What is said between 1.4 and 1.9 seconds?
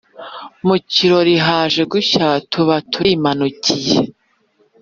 haje